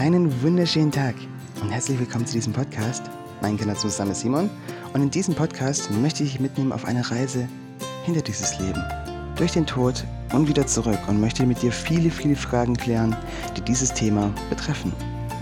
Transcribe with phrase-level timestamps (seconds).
[0.00, 1.14] Einen wunderschönen Tag
[1.60, 3.02] und herzlich willkommen zu diesem Podcast.
[3.42, 4.48] Mein Name ist Simon
[4.94, 7.46] und in diesem Podcast möchte ich dich mitnehmen auf eine Reise
[8.06, 8.82] hinter dieses Leben,
[9.36, 10.02] durch den Tod
[10.32, 13.14] und wieder zurück und möchte mit dir viele, viele Fragen klären,
[13.58, 14.90] die dieses Thema betreffen.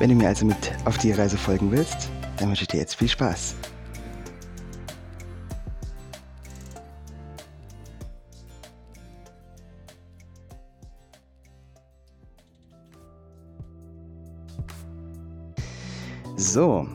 [0.01, 2.97] Wenn du mir also mit auf die Reise folgen willst, dann wünsche ich dir jetzt
[2.97, 3.55] viel Spaß.
[16.51, 16.87] So,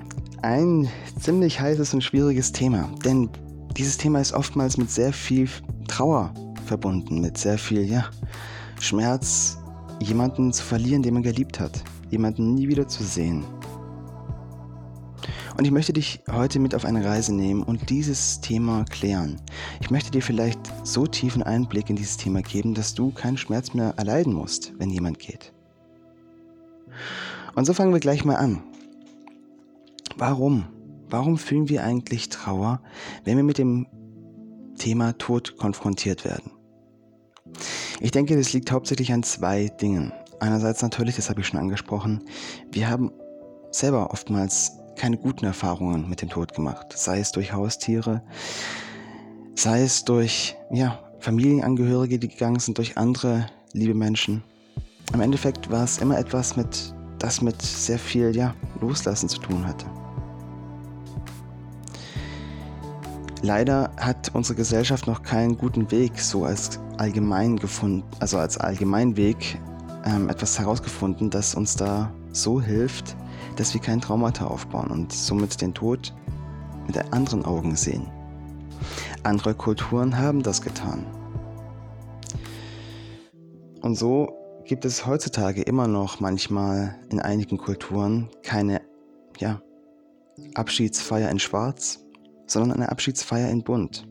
[0.41, 0.89] ein
[1.19, 3.29] ziemlich heißes und schwieriges Thema, denn
[3.77, 5.47] dieses Thema ist oftmals mit sehr viel
[5.87, 6.33] Trauer
[6.65, 8.09] verbunden, mit sehr viel ja,
[8.81, 9.59] Schmerz,
[9.99, 13.45] jemanden zu verlieren, den man geliebt hat, jemanden nie wieder zu sehen.
[15.55, 19.39] Und ich möchte dich heute mit auf eine Reise nehmen und dieses Thema klären.
[19.81, 23.75] Ich möchte dir vielleicht so tiefen Einblick in dieses Thema geben, dass du keinen Schmerz
[23.75, 25.53] mehr erleiden musst, wenn jemand geht.
[27.53, 28.63] Und so fangen wir gleich mal an.
[30.17, 30.65] Warum?
[31.09, 32.81] Warum fühlen wir eigentlich Trauer,
[33.23, 33.87] wenn wir mit dem
[34.77, 36.51] Thema Tod konfrontiert werden?
[37.99, 40.11] Ich denke, das liegt hauptsächlich an zwei Dingen.
[40.39, 42.23] Einerseits natürlich, das habe ich schon angesprochen,
[42.71, 43.11] wir haben
[43.71, 48.23] selber oftmals keine guten Erfahrungen mit dem Tod gemacht, sei es durch Haustiere,
[49.55, 54.43] sei es durch ja, Familienangehörige, die gegangen sind, durch andere liebe Menschen.
[55.13, 59.65] Im Endeffekt war es immer etwas, mit, das mit sehr viel ja, Loslassen zu tun
[59.65, 59.85] hatte.
[63.43, 69.59] Leider hat unsere Gesellschaft noch keinen guten Weg so als allgemein gefunden, also als Allgemeinweg
[70.05, 73.17] ähm, etwas herausgefunden, das uns da so hilft,
[73.57, 76.13] dass wir kein Traumata aufbauen und somit den Tod
[76.87, 78.09] mit anderen Augen sehen.
[79.23, 81.05] Andere Kulturen haben das getan.
[83.81, 84.31] Und so
[84.63, 88.81] gibt es heutzutage immer noch manchmal in einigen Kulturen keine
[89.37, 89.61] ja,
[90.55, 92.02] Abschiedsfeier in Schwarz,
[92.53, 94.07] sondern eine Abschiedsfeier in Bunt.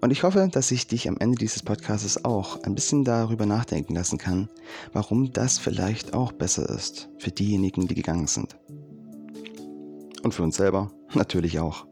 [0.00, 3.94] Und ich hoffe, dass ich dich am Ende dieses Podcasts auch ein bisschen darüber nachdenken
[3.94, 4.48] lassen kann,
[4.92, 8.56] warum das vielleicht auch besser ist für diejenigen, die gegangen sind.
[10.24, 11.86] Und für uns selber natürlich auch.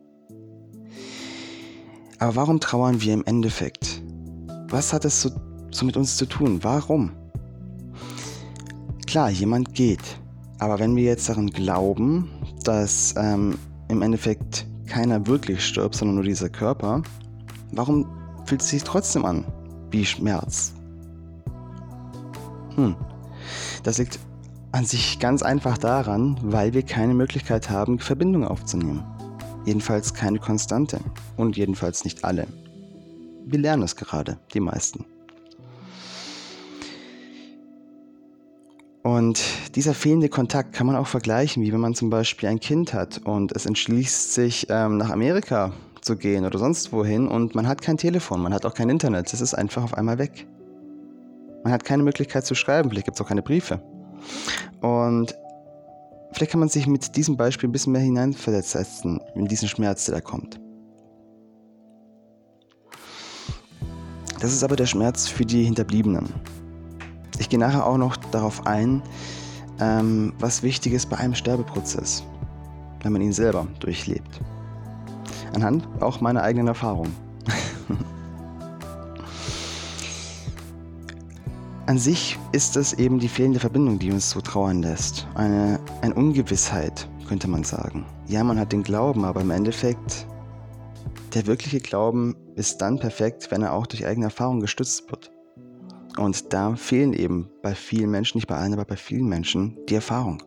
[2.18, 4.02] Aber warum trauern wir im Endeffekt?
[4.68, 5.30] Was hat es so,
[5.70, 6.58] so mit uns zu tun?
[6.62, 7.12] Warum?
[9.06, 10.20] Klar, jemand geht.
[10.58, 12.28] Aber wenn wir jetzt daran glauben,
[12.64, 13.56] dass ähm,
[13.88, 17.02] im Endeffekt keiner wirklich stirbt, sondern nur dieser Körper,
[17.72, 18.06] warum
[18.44, 19.44] fühlt es sich trotzdem an
[19.90, 20.74] wie Schmerz?
[22.74, 22.96] Hm,
[23.82, 24.18] das liegt
[24.72, 29.04] an sich ganz einfach daran, weil wir keine Möglichkeit haben, Verbindungen aufzunehmen.
[29.64, 31.00] Jedenfalls keine konstante
[31.36, 32.46] und jedenfalls nicht alle.
[33.46, 35.04] Wir lernen es gerade, die meisten.
[39.02, 39.42] Und
[39.74, 43.18] dieser fehlende Kontakt kann man auch vergleichen, wie wenn man zum Beispiel ein Kind hat
[43.24, 45.72] und es entschließt sich, ähm, nach Amerika
[46.02, 49.32] zu gehen oder sonst wohin und man hat kein Telefon, man hat auch kein Internet,
[49.32, 50.46] es ist einfach auf einmal weg.
[51.64, 53.82] Man hat keine Möglichkeit zu schreiben, vielleicht gibt es auch keine Briefe.
[54.80, 55.34] Und
[56.32, 60.16] vielleicht kann man sich mit diesem Beispiel ein bisschen mehr hineinversetzen in diesen Schmerz, der
[60.16, 60.60] da kommt.
[64.40, 66.59] Das ist aber der Schmerz für die Hinterbliebenen.
[67.40, 69.02] Ich gehe nachher auch noch darauf ein,
[69.80, 72.22] ähm, was wichtig ist bei einem Sterbeprozess,
[73.02, 74.42] wenn man ihn selber durchlebt.
[75.54, 77.08] Anhand auch meiner eigenen Erfahrung.
[81.86, 85.26] An sich ist es eben die fehlende Verbindung, die uns so trauern lässt.
[85.34, 88.04] Eine, eine Ungewissheit, könnte man sagen.
[88.28, 90.26] Ja, man hat den Glauben, aber im Endeffekt,
[91.34, 95.32] der wirkliche Glauben ist dann perfekt, wenn er auch durch eigene Erfahrung gestützt wird.
[96.20, 99.94] Und da fehlen eben bei vielen Menschen, nicht bei allen, aber bei vielen Menschen die
[99.94, 100.42] Erfahrung.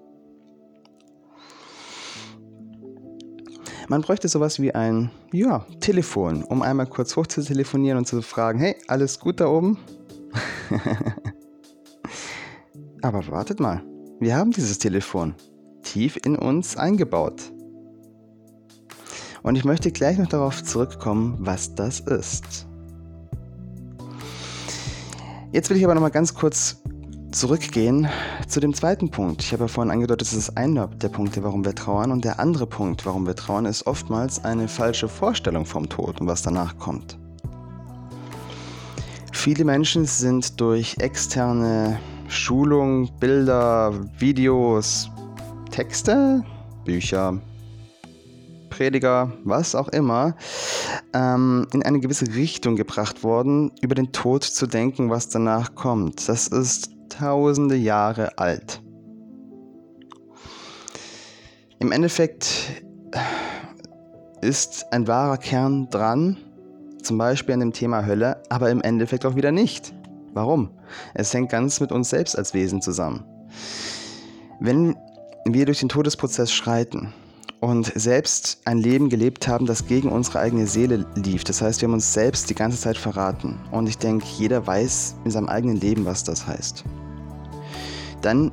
[3.89, 8.21] Man bräuchte sowas wie ein, ja, Telefon, um einmal kurz hoch zu telefonieren und zu
[8.21, 9.79] fragen, hey, alles gut da oben?
[13.01, 13.83] aber wartet mal,
[14.19, 15.33] wir haben dieses Telefon
[15.81, 17.51] tief in uns eingebaut.
[19.41, 22.67] Und ich möchte gleich noch darauf zurückkommen, was das ist.
[25.53, 26.81] Jetzt will ich aber noch mal ganz kurz
[27.31, 28.09] zurückgehen
[28.47, 29.43] zu dem zweiten Punkt.
[29.43, 32.11] Ich habe ja vorhin angedeutet, das ist einer der Punkte, warum wir trauern.
[32.11, 36.25] Und der andere Punkt, warum wir trauern, ist oftmals eine falsche Vorstellung vom Tod und
[36.25, 37.19] was danach kommt.
[39.31, 45.11] Viele Menschen sind durch externe Schulung, Bilder, Videos,
[45.69, 46.43] Texte,
[46.83, 47.39] Bücher,
[48.73, 50.35] Prediger, was auch immer,
[51.13, 56.27] ähm, in eine gewisse Richtung gebracht worden, über den Tod zu denken, was danach kommt.
[56.27, 58.81] Das ist tausende Jahre alt.
[61.77, 62.83] Im Endeffekt
[64.41, 66.37] ist ein wahrer Kern dran,
[67.03, 69.93] zum Beispiel an dem Thema Hölle, aber im Endeffekt auch wieder nicht.
[70.33, 70.71] Warum?
[71.13, 73.23] Es hängt ganz mit uns selbst als Wesen zusammen.
[74.59, 74.95] Wenn
[75.45, 77.13] wir durch den Todesprozess schreiten
[77.63, 81.87] und selbst ein Leben gelebt haben, das gegen unsere eigene Seele lief, das heißt, wir
[81.87, 83.57] haben uns selbst die ganze Zeit verraten.
[83.71, 86.83] Und ich denke, jeder weiß in seinem eigenen Leben, was das heißt,
[88.21, 88.51] dann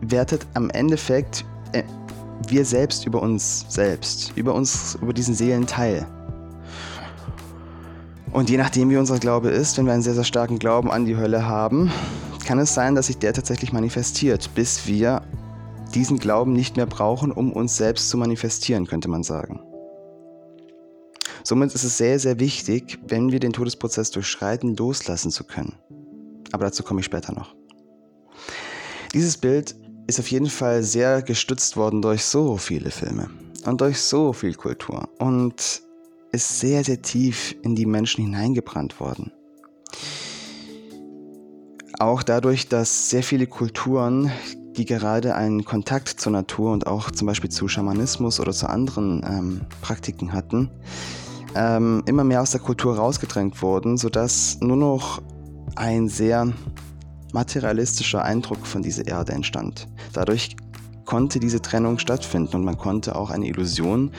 [0.00, 1.82] wertet am Endeffekt äh,
[2.46, 6.06] wir selbst über uns selbst, über uns, über diesen Seelenteil.
[8.30, 11.04] Und je nachdem, wie unser Glaube ist, wenn wir einen sehr, sehr starken Glauben an
[11.04, 11.90] die Hölle haben,
[12.46, 15.22] kann es sein, dass sich der tatsächlich manifestiert, bis wir
[15.96, 19.60] diesen Glauben nicht mehr brauchen, um uns selbst zu manifestieren, könnte man sagen.
[21.42, 25.74] Somit ist es sehr, sehr wichtig, wenn wir den Todesprozess durchschreiten, loslassen zu können.
[26.52, 27.56] Aber dazu komme ich später noch.
[29.14, 29.74] Dieses Bild
[30.06, 33.30] ist auf jeden Fall sehr gestützt worden durch so viele Filme
[33.64, 35.82] und durch so viel Kultur und
[36.30, 39.32] ist sehr, sehr tief in die Menschen hineingebrannt worden.
[41.98, 44.30] Auch dadurch, dass sehr viele Kulturen,
[44.76, 49.24] die gerade einen Kontakt zur Natur und auch zum Beispiel zu Schamanismus oder zu anderen
[49.28, 50.70] ähm, Praktiken hatten,
[51.54, 55.22] ähm, immer mehr aus der Kultur rausgedrängt wurden, sodass nur noch
[55.74, 56.52] ein sehr
[57.32, 59.88] materialistischer Eindruck von dieser Erde entstand.
[60.12, 60.56] Dadurch
[61.04, 64.10] konnte diese Trennung stattfinden und man konnte auch eine Illusion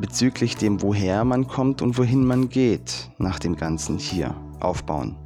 [0.00, 5.16] bezüglich dem, woher man kommt und wohin man geht, nach dem Ganzen hier aufbauen.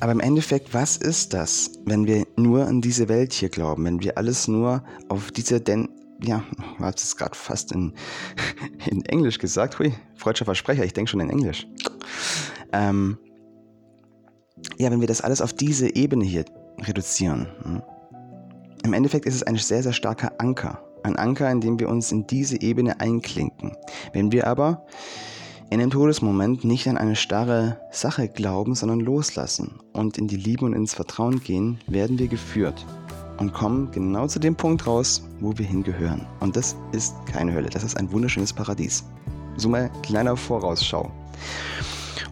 [0.00, 4.02] Aber im Endeffekt, was ist das, wenn wir nur an diese Welt hier glauben, wenn
[4.02, 5.90] wir alles nur auf diese, denn,
[6.22, 6.42] ja,
[6.74, 7.92] ich habe es gerade fast in,
[8.86, 11.66] in Englisch gesagt, hui, freudscher Versprecher, ich denke schon in Englisch.
[12.72, 13.18] Ähm,
[14.78, 16.46] ja, wenn wir das alles auf diese Ebene hier
[16.78, 17.82] reduzieren, hm,
[18.82, 20.82] im Endeffekt ist es ein sehr, sehr starker Anker.
[21.02, 23.76] Ein Anker, in dem wir uns in diese Ebene einklinken.
[24.14, 24.86] Wenn wir aber
[25.70, 30.64] in dem Todesmoment nicht an eine starre Sache glauben, sondern loslassen und in die Liebe
[30.64, 32.84] und ins Vertrauen gehen, werden wir geführt
[33.38, 36.26] und kommen genau zu dem Punkt raus, wo wir hingehören.
[36.40, 39.04] Und das ist keine Hölle, das ist ein wunderschönes Paradies.
[39.56, 41.08] So mal kleiner Vorausschau.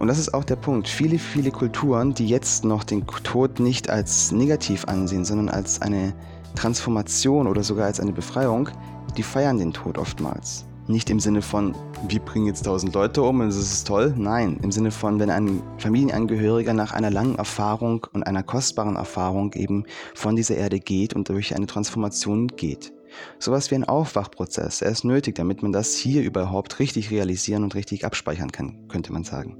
[0.00, 0.88] Und das ist auch der Punkt.
[0.88, 6.12] Viele, viele Kulturen, die jetzt noch den Tod nicht als negativ ansehen, sondern als eine
[6.56, 8.68] Transformation oder sogar als eine Befreiung,
[9.16, 10.67] die feiern den Tod oftmals.
[10.88, 11.74] Nicht im Sinne von,
[12.08, 14.14] wir bringen jetzt tausend Leute um und es ist toll.
[14.16, 19.52] Nein, im Sinne von, wenn ein Familienangehöriger nach einer langen Erfahrung und einer kostbaren Erfahrung
[19.52, 22.94] eben von dieser Erde geht und durch eine Transformation geht.
[23.38, 24.80] Sowas wie ein Aufwachprozess.
[24.80, 29.12] Er ist nötig, damit man das hier überhaupt richtig realisieren und richtig abspeichern kann, könnte
[29.12, 29.58] man sagen.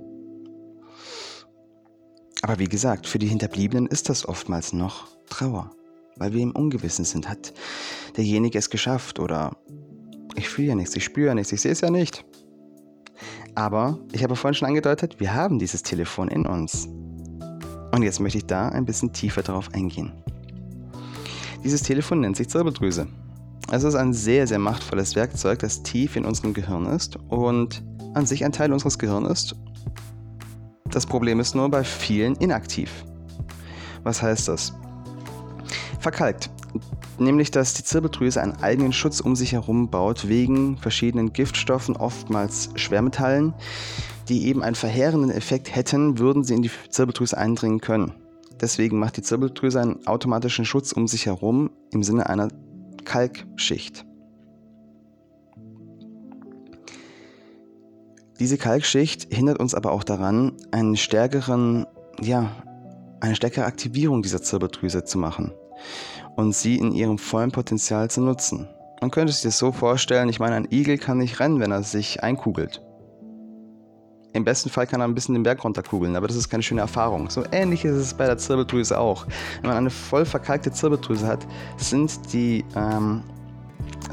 [2.41, 5.73] Aber wie gesagt, für die Hinterbliebenen ist das oftmals noch Trauer,
[6.17, 7.29] weil wir im Ungewissen sind.
[7.29, 7.53] Hat
[8.17, 9.59] derjenige es geschafft oder
[10.37, 12.25] ich fühle ja nichts, ich spüre ja nichts, ich sehe es ja nicht.
[13.55, 16.87] Aber ich habe vorhin schon angedeutet, wir haben dieses Telefon in uns.
[17.93, 20.13] Und jetzt möchte ich da ein bisschen tiefer darauf eingehen.
[21.65, 23.09] Dieses Telefon nennt sich Zirbeldrüse.
[23.71, 27.83] Es ist ein sehr, sehr machtvolles Werkzeug, das tief in unserem Gehirn ist und
[28.15, 29.57] an sich ein Teil unseres Gehirns ist
[30.91, 33.05] das Problem ist nur bei vielen inaktiv.
[34.05, 34.73] Was heißt das?
[36.00, 36.50] Verkalkt.
[37.19, 42.71] Nämlich, dass die Zirbeldrüse einen eigenen Schutz um sich herum baut, wegen verschiedenen Giftstoffen, oftmals
[42.77, 43.55] Schwermetallen,
[44.29, 48.13] die eben einen verheerenden Effekt hätten, würden sie in die Zirbeldrüse eindringen können.
[48.61, 52.49] Deswegen macht die Zirbeldrüse einen automatischen Schutz um sich herum im Sinne einer
[53.05, 54.05] Kalkschicht.
[58.39, 61.87] Diese Kalkschicht hindert uns aber auch daran, einen stärkeren,
[62.21, 62.53] ja,
[63.21, 65.53] eine stärkere Aktivierung dieser Zirbeldrüse zu machen
[66.38, 68.68] und sie in ihrem vollen Potenzial zu nutzen.
[69.00, 71.83] Man könnte sich das so vorstellen, ich meine, ein Igel kann nicht rennen, wenn er
[71.83, 72.80] sich einkugelt.
[74.35, 76.80] Im besten Fall kann er ein bisschen den Berg runterkugeln, aber das ist keine schöne
[76.80, 77.28] Erfahrung.
[77.28, 79.26] So ähnlich ist es bei der Zirbeldrüse auch.
[79.62, 81.45] Wenn man eine voll verkalkte Zirbeldrüse hat,
[81.76, 83.25] sind die ähm,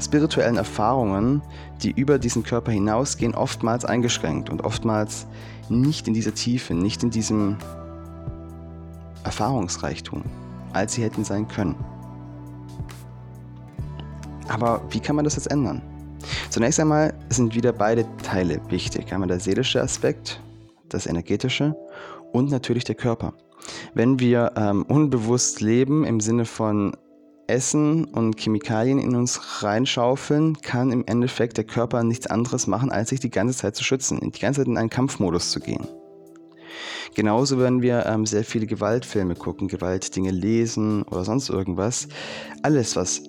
[0.02, 1.44] spirituellen Erfahrungen,
[1.84, 5.28] die über diesen Körper hinausgehen, oftmals eingeschränkt und oftmals
[5.70, 7.58] nicht in dieser Tiefe, nicht in diesem
[9.24, 10.24] Erfahrungsreichtum,
[10.74, 11.76] als sie hätten sein können.
[14.48, 15.82] Aber wie kann man das jetzt ändern?
[16.50, 19.12] Zunächst einmal sind wieder beide Teile wichtig.
[19.14, 20.42] Einmal der seelische Aspekt,
[20.90, 21.76] das energetische
[22.32, 23.34] und natürlich der Körper.
[23.94, 26.96] Wenn wir ähm, unbewusst leben im Sinne von
[27.48, 33.10] Essen und Chemikalien in uns reinschaufeln, kann im Endeffekt der Körper nichts anderes machen, als
[33.10, 35.88] sich die ganze Zeit zu schützen, die ganze Zeit in einen Kampfmodus zu gehen.
[37.14, 42.08] Genauso, wenn wir ähm, sehr viele Gewaltfilme gucken, Gewaltdinge lesen oder sonst irgendwas.
[42.62, 43.22] Alles, was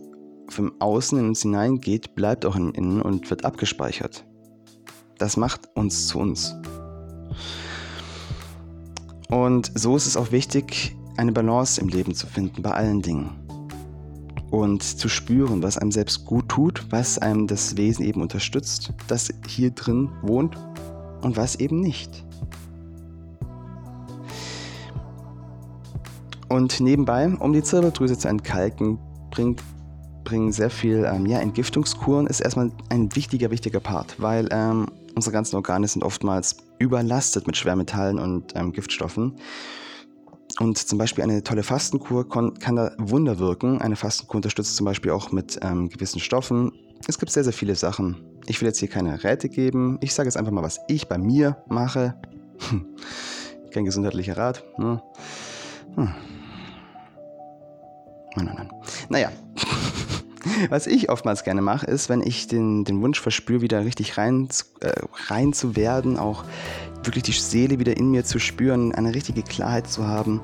[0.48, 4.24] vom Außen in uns hineingeht, bleibt auch im Innen und wird abgespeichert.
[5.18, 6.54] Das macht uns zu uns.
[9.28, 13.30] Und so ist es auch wichtig, eine Balance im Leben zu finden, bei allen Dingen.
[14.50, 19.32] Und zu spüren, was einem selbst gut tut, was einem das Wesen eben unterstützt, das
[19.48, 20.56] hier drin wohnt
[21.22, 22.24] und was eben nicht.
[26.48, 28.98] Und nebenbei, um die Zirbeldrüse zu entkalken,
[29.30, 29.62] bringt,
[30.26, 35.33] bringen sehr viel ähm, ja, Entgiftungskuren ist erstmal ein wichtiger, wichtiger Part, weil ähm, unsere
[35.33, 39.37] ganzen Organe sind oftmals überlastet mit Schwermetallen und ähm, Giftstoffen.
[40.59, 43.80] Und zum Beispiel eine tolle Fastenkur kann da Wunder wirken.
[43.80, 46.73] Eine Fastenkur unterstützt zum Beispiel auch mit ähm, gewissen Stoffen.
[47.06, 48.16] Es gibt sehr, sehr viele Sachen.
[48.47, 49.99] Ich will jetzt hier keine Räte geben.
[50.00, 52.14] Ich sage jetzt einfach mal, was ich bei mir mache.
[53.71, 54.64] Kein gesundheitlicher Rat.
[54.78, 55.00] Ne?
[55.95, 56.14] Hm.
[58.37, 58.71] Nein, nein, nein.
[59.09, 59.30] Naja,
[60.68, 64.48] was ich oftmals gerne mache, ist, wenn ich den, den Wunsch verspüre, wieder richtig rein,
[64.80, 64.92] äh,
[65.28, 66.44] rein zu werden, auch
[67.04, 70.40] wirklich die Seele wieder in mir zu spüren, eine richtige Klarheit zu haben,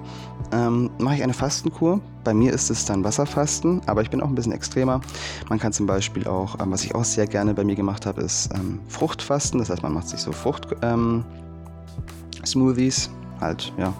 [0.53, 2.01] ähm, mache ich eine Fastenkur.
[2.25, 5.01] Bei mir ist es dann Wasserfasten, aber ich bin auch ein bisschen extremer.
[5.49, 8.21] Man kann zum Beispiel auch, ähm, was ich auch sehr gerne bei mir gemacht habe,
[8.23, 9.59] ist ähm, Fruchtfasten.
[9.59, 13.93] Das heißt, man macht sich so Frucht-Smoothies, ähm, halt, ja,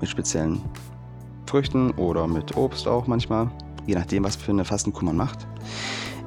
[0.00, 0.62] mit speziellen
[1.46, 3.48] Früchten oder mit Obst auch manchmal,
[3.86, 5.46] je nachdem, was für eine Fastenkur man macht.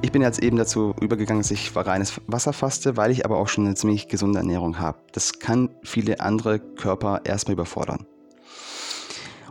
[0.02, 3.48] Ich bin jetzt eben dazu übergegangen, dass ich reines Wasser faste, weil ich aber auch
[3.48, 4.98] schon eine ziemlich gesunde Ernährung habe.
[5.12, 8.06] Das kann viele andere Körper erstmal überfordern.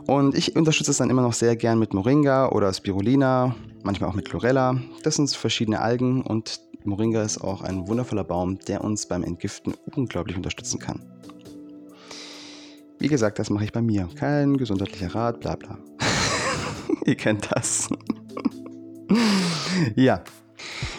[0.06, 4.14] Und ich unterstütze es dann immer noch sehr gern mit Moringa oder Spirulina, manchmal auch
[4.14, 4.80] mit Chlorella.
[5.04, 9.74] Das sind verschiedene Algen und Moringa ist auch ein wundervoller Baum, der uns beim Entgiften
[9.94, 11.00] unglaublich unterstützen kann.
[12.98, 14.08] Wie gesagt, das mache ich bei mir.
[14.16, 15.78] Kein gesundheitlicher Rat, bla bla.
[17.04, 17.88] Ihr kennt das.
[19.96, 20.22] ja,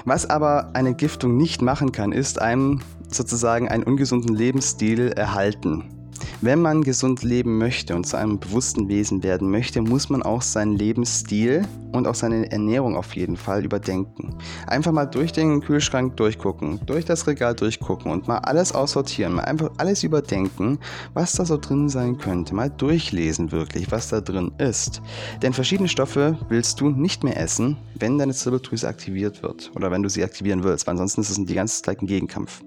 [0.06, 6.01] was aber eine Giftung nicht machen kann, ist einem sozusagen einen ungesunden Lebensstil erhalten.
[6.44, 10.42] Wenn man gesund leben möchte und zu einem bewussten Wesen werden möchte, muss man auch
[10.42, 14.36] seinen Lebensstil und auch seine Ernährung auf jeden Fall überdenken.
[14.66, 19.44] Einfach mal durch den Kühlschrank durchgucken, durch das Regal durchgucken und mal alles aussortieren, mal
[19.44, 20.80] einfach alles überdenken,
[21.14, 22.56] was da so drin sein könnte.
[22.56, 25.04] Mal durchlesen wirklich, was da drin ist.
[25.44, 30.02] Denn verschiedene Stoffe willst du nicht mehr essen, wenn deine Zirbeldrüse aktiviert wird oder wenn
[30.02, 32.64] du sie aktivieren willst, weil ansonsten ist es die ganze Zeit ein Gegenkampf.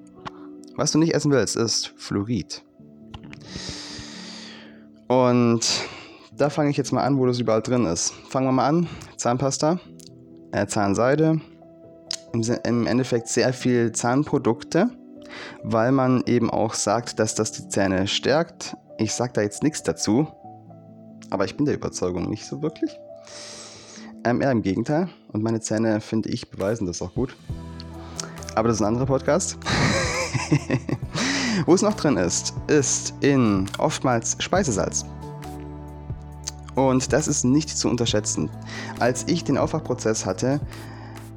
[0.76, 2.62] Was du nicht essen willst, ist Fluorid.
[5.08, 5.60] Und
[6.36, 8.12] da fange ich jetzt mal an, wo das überall drin ist.
[8.28, 8.88] Fangen wir mal an.
[9.16, 9.78] Zahnpasta,
[10.52, 11.40] äh, Zahnseide,
[12.32, 14.90] im, im Endeffekt sehr viel Zahnprodukte,
[15.62, 18.76] weil man eben auch sagt, dass das die Zähne stärkt.
[18.98, 20.26] Ich sage da jetzt nichts dazu,
[21.30, 22.90] aber ich bin der Überzeugung nicht so wirklich.
[24.24, 25.08] Ähm, eher im Gegenteil.
[25.32, 27.36] Und meine Zähne, finde ich, beweisen das auch gut.
[28.54, 29.58] Aber das ist ein anderer Podcast.
[31.66, 35.04] Wo es noch drin ist, ist in oftmals Speisesalz.
[36.74, 38.50] Und das ist nicht zu unterschätzen.
[38.98, 40.60] Als ich den Aufwachprozess hatte,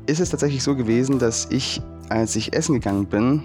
[0.08, 3.44] ist es tatsächlich so gewesen, dass ich, als ich essen gegangen bin,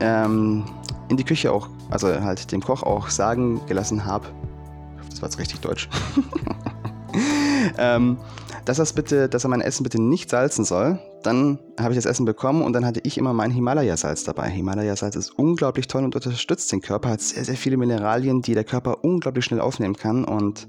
[0.00, 0.64] ähm,
[1.08, 4.26] in die Küche auch, also halt dem Koch auch sagen gelassen habe,
[5.10, 5.88] das war jetzt richtig deutsch,
[7.78, 8.16] ähm,
[8.66, 10.98] dass, das bitte, dass er mein Essen bitte nicht salzen soll.
[11.22, 14.50] Dann habe ich das Essen bekommen und dann hatte ich immer mein Himalaya-Salz dabei.
[14.50, 18.64] Himalaya-Salz ist unglaublich toll und unterstützt den Körper, hat sehr, sehr viele Mineralien, die der
[18.64, 20.24] Körper unglaublich schnell aufnehmen kann.
[20.24, 20.66] Und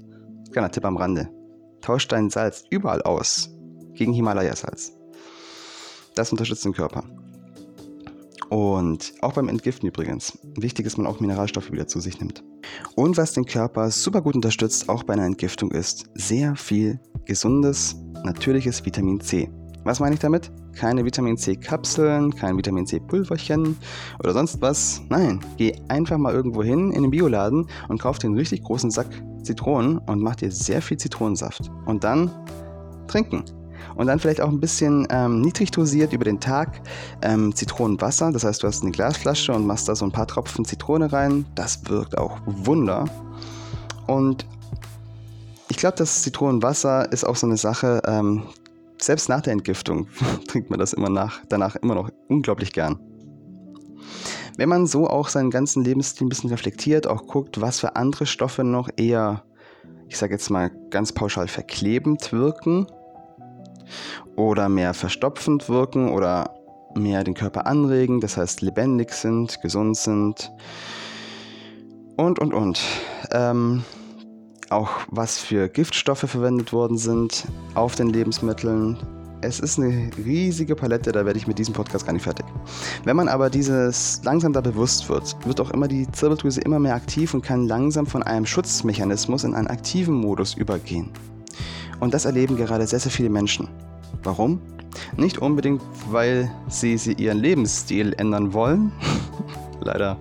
[0.52, 1.28] kleiner Tipp am Rande:
[1.80, 3.50] Tausch dein Salz überall aus
[3.94, 4.92] gegen Himalaya-Salz.
[6.14, 7.02] Das unterstützt den Körper.
[8.48, 10.38] Und auch beim Entgiften übrigens.
[10.56, 12.42] Wichtig ist, dass man auch Mineralstoffe wieder zu sich nimmt.
[12.94, 17.94] Und was den Körper super gut unterstützt, auch bei einer Entgiftung, ist sehr viel gesundes,
[18.24, 19.48] natürliches Vitamin C.
[19.84, 20.50] Was meine ich damit?
[20.74, 23.76] Keine Vitamin C-Kapseln, kein Vitamin C-Pulverchen
[24.18, 25.02] oder sonst was.
[25.08, 29.08] Nein, geh einfach mal irgendwo hin in den Bioladen und kauf einen richtig großen Sack
[29.42, 31.70] Zitronen und mach dir sehr viel Zitronensaft.
[31.86, 32.30] Und dann
[33.06, 33.44] trinken.
[33.96, 36.80] Und dann vielleicht auch ein bisschen ähm, niedrig dosiert über den Tag
[37.22, 38.32] ähm, Zitronenwasser.
[38.32, 41.46] Das heißt, du hast eine Glasflasche und machst da so ein paar Tropfen Zitrone rein.
[41.54, 43.06] Das wirkt auch Wunder.
[44.06, 44.46] Und
[45.70, 48.44] ich glaube, das Zitronenwasser ist auch so eine Sache, ähm,
[49.00, 50.08] selbst nach der Entgiftung
[50.48, 52.98] trinkt man das immer nach, danach immer noch unglaublich gern.
[54.56, 58.26] Wenn man so auch seinen ganzen Lebensstil ein bisschen reflektiert, auch guckt, was für andere
[58.26, 59.44] Stoffe noch eher,
[60.08, 62.86] ich sage jetzt mal ganz pauschal verklebend wirken
[64.34, 66.54] oder mehr verstopfend wirken oder
[66.96, 70.50] mehr den Körper anregen, das heißt lebendig sind, gesund sind
[72.16, 72.80] Und, und, und.
[73.30, 73.84] Ähm,
[74.70, 77.44] auch was für Giftstoffe verwendet worden sind
[77.74, 78.96] auf den Lebensmitteln.
[79.40, 82.44] Es ist eine riesige Palette, da werde ich mit diesem Podcast gar nicht fertig.
[83.04, 86.96] Wenn man aber dieses langsam da bewusst wird, wird auch immer die Zirbeldrüse immer mehr
[86.96, 91.10] aktiv und kann langsam von einem Schutzmechanismus in einen aktiven Modus übergehen.
[92.00, 93.68] Und das erleben gerade sehr, sehr viele Menschen.
[94.24, 94.60] Warum?
[95.16, 98.90] Nicht unbedingt, weil sie, sie ihren Lebensstil ändern wollen.
[99.80, 100.16] Leider.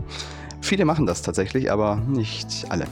[0.62, 2.86] Viele machen das tatsächlich, aber nicht alle.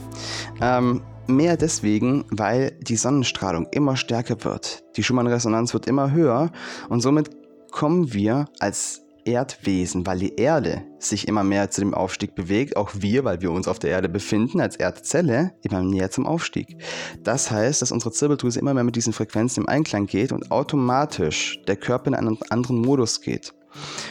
[0.62, 4.84] Ähm, mehr deswegen, weil die Sonnenstrahlung immer stärker wird.
[4.98, 6.52] Die Schumann-Resonanz wird immer höher
[6.90, 7.30] und somit
[7.72, 12.92] kommen wir als Erdwesen, weil die Erde sich immer mehr zu dem Aufstieg bewegt, auch
[12.94, 16.78] wir, weil wir uns auf der Erde befinden, als Erdzelle, immer näher zum Aufstieg.
[17.24, 21.60] Das heißt, dass unsere Zirbeldrüse immer mehr mit diesen Frequenzen im Einklang geht und automatisch
[21.68, 23.54] der Körper in einen anderen Modus geht.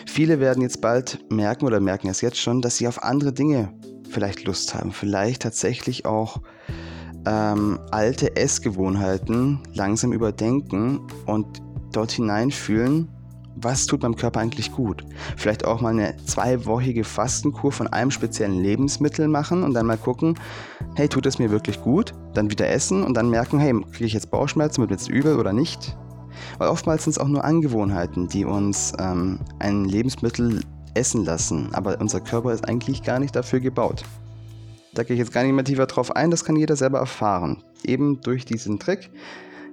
[0.07, 3.73] Viele werden jetzt bald merken oder merken es jetzt schon, dass sie auf andere Dinge
[4.11, 6.41] vielleicht Lust haben, vielleicht tatsächlich auch
[7.27, 11.63] ähm, alte Essgewohnheiten langsam überdenken und
[11.93, 13.09] dort hineinfühlen,
[13.57, 15.05] was tut meinem Körper eigentlich gut.
[15.37, 20.35] Vielleicht auch mal eine zweiwöchige Fastenkur von einem speziellen Lebensmittel machen und dann mal gucken,
[20.97, 22.15] hey, tut es mir wirklich gut?
[22.35, 25.39] Dann wieder essen und dann merken, hey, kriege ich jetzt Bauchschmerzen, wird mir jetzt übel
[25.39, 25.97] oder nicht?
[26.59, 30.61] Weil oftmals sind es auch nur Angewohnheiten, die uns ähm, ein Lebensmittel
[30.95, 34.05] essen lassen, aber unser Körper ist eigentlich gar nicht dafür gebaut.
[34.95, 37.63] Da gehe ich jetzt gar nicht mehr tiefer drauf ein, das kann jeder selber erfahren.
[37.85, 39.11] Eben durch diesen Trick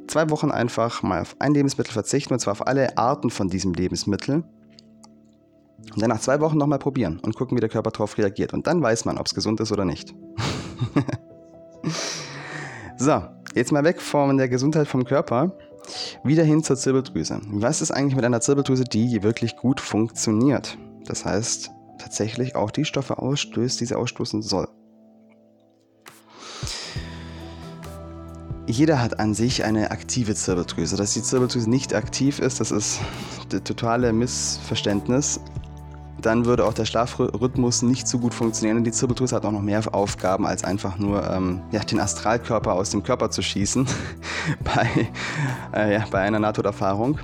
[0.07, 3.73] zwei Wochen einfach mal auf ein Lebensmittel verzichten und zwar auf alle Arten von diesem
[3.73, 4.43] Lebensmittel.
[5.93, 8.53] Und dann nach zwei Wochen nochmal probieren und gucken, wie der Körper darauf reagiert.
[8.53, 10.13] Und dann weiß man, ob es gesund ist oder nicht.
[12.97, 13.23] so,
[13.55, 15.57] jetzt mal weg von der Gesundheit vom Körper.
[16.23, 17.41] Wieder hin zur Zirbeldrüse.
[17.47, 20.77] Was ist eigentlich mit einer Zirbeldrüse, die wirklich gut funktioniert?
[21.05, 24.67] Das heißt, tatsächlich auch die Stoffe ausstößt, die sie ausstoßen soll.
[28.71, 30.95] Jeder hat an sich eine aktive Zirbeldrüse.
[30.95, 33.01] Dass die Zirbeldrüse nicht aktiv ist, das ist
[33.49, 35.41] das totale Missverständnis.
[36.21, 38.77] Dann würde auch der Schlafrhythmus nicht so gut funktionieren.
[38.77, 42.73] Und die Zirbeldrüse hat auch noch mehr Aufgaben, als einfach nur ähm, ja, den Astralkörper
[42.73, 43.85] aus dem Körper zu schießen
[44.63, 45.09] bei,
[45.73, 47.19] äh, ja, bei einer Nahtoderfahrung.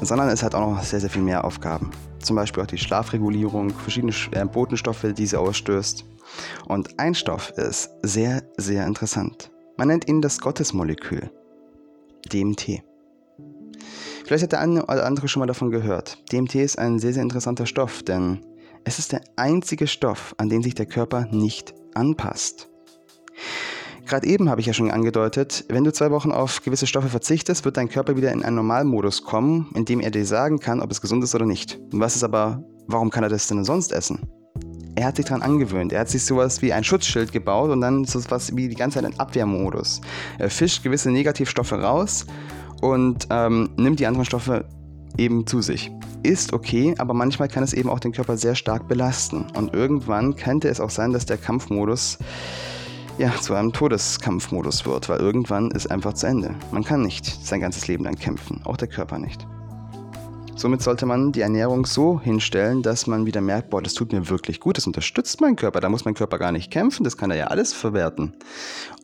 [0.00, 1.92] Sondern es hat auch noch sehr, sehr viel mehr Aufgaben.
[2.18, 6.04] Zum Beispiel auch die Schlafregulierung, verschiedene äh, Botenstoffe, die sie ausstößt.
[6.66, 9.52] Und ein Stoff ist sehr, sehr interessant.
[9.76, 11.30] Man nennt ihn das Gottesmolekül,
[12.32, 12.82] DMT.
[14.24, 16.18] Vielleicht hat der eine oder andere schon mal davon gehört.
[16.32, 18.40] DMT ist ein sehr, sehr interessanter Stoff, denn
[18.84, 22.70] es ist der einzige Stoff, an den sich der Körper nicht anpasst.
[24.06, 27.64] Gerade eben habe ich ja schon angedeutet, wenn du zwei Wochen auf gewisse Stoffe verzichtest,
[27.64, 30.90] wird dein Körper wieder in einen Normalmodus kommen, in dem er dir sagen kann, ob
[30.90, 31.78] es gesund ist oder nicht.
[31.90, 34.26] Was ist aber, warum kann er das denn sonst essen?
[34.96, 35.92] Er hat sich daran angewöhnt.
[35.92, 38.98] Er hat sich sowas wie ein Schutzschild gebaut und dann so was wie die ganze
[38.98, 40.00] Zeit ein Abwehrmodus.
[40.38, 42.26] Er fischt gewisse Negativstoffe raus
[42.80, 44.64] und ähm, nimmt die anderen Stoffe
[45.18, 45.92] eben zu sich.
[46.22, 49.46] Ist okay, aber manchmal kann es eben auch den Körper sehr stark belasten.
[49.54, 52.18] Und irgendwann könnte es auch sein, dass der Kampfmodus
[53.18, 56.54] ja, zu einem Todeskampfmodus wird, weil irgendwann ist einfach zu Ende.
[56.72, 59.46] Man kann nicht sein ganzes Leben lang kämpfen, auch der Körper nicht.
[60.56, 64.30] Somit sollte man die Ernährung so hinstellen, dass man wieder merkt, boah, das tut mir
[64.30, 67.30] wirklich gut, das unterstützt meinen Körper, da muss mein Körper gar nicht kämpfen, das kann
[67.30, 68.32] er ja alles verwerten.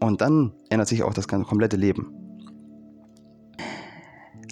[0.01, 2.15] Und dann ändert sich auch das ganze komplette Leben.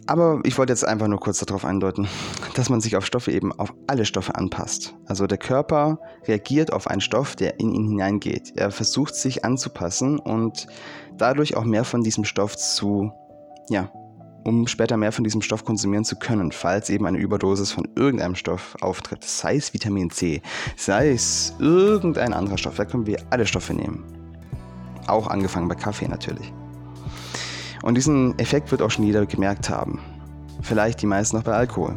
[0.07, 2.07] Aber ich wollte jetzt einfach nur kurz darauf eindeuten,
[2.55, 4.95] dass man sich auf Stoffe eben auf alle Stoffe anpasst.
[5.07, 8.53] Also der Körper reagiert auf einen Stoff, der in ihn hineingeht.
[8.57, 10.67] Er versucht sich anzupassen und
[11.17, 13.11] dadurch auch mehr von diesem Stoff zu
[13.71, 13.91] ja,
[14.45, 18.35] um später mehr von diesem Stoff konsumieren zu können, falls eben eine Überdosis von irgendeinem
[18.35, 19.25] Stoff auftritt.
[19.25, 20.43] Sei es Vitamin C,
[20.77, 22.77] sei es irgendein anderer Stoff.
[22.77, 24.05] Da können wir alle Stoffe nehmen.
[25.07, 26.53] Auch angefangen bei Kaffee natürlich.
[27.83, 30.01] Und diesen Effekt wird auch schon jeder gemerkt haben.
[30.63, 31.97] Vielleicht die meisten noch bei Alkohol.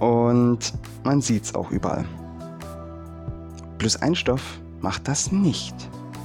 [0.00, 0.72] Und
[1.04, 2.04] man sieht es auch überall.
[3.78, 5.74] Plus ein Stoff macht das nicht.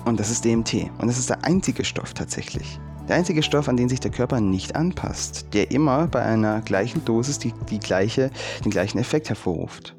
[0.06, 0.90] Und das ist DMT.
[0.98, 2.80] Und das ist der einzige Stoff tatsächlich.
[3.08, 7.06] Der einzige Stoff, an den sich der Körper nicht anpasst, der immer bei einer gleichen
[7.06, 8.32] Dosis die, die gleiche,
[8.65, 9.96] den gleichen Effekt hervorruft.